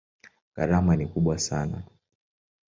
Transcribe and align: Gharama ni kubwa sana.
Gharama 0.55 0.93
ni 0.95 1.05
kubwa 1.11 1.39
sana. 1.39 1.83